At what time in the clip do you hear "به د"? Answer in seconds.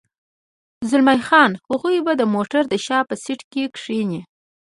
2.05-2.23